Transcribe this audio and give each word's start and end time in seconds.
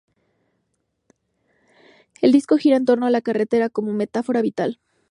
El 2.23 2.31
disco 2.31 2.57
gira 2.57 2.75
en 2.75 2.85
torno 2.85 3.05
a 3.05 3.11
la 3.11 3.21
carretera 3.21 3.69
como 3.69 3.93
metáfora 3.93 4.41
vital. 4.41 4.79